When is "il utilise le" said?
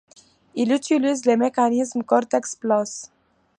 0.55-1.37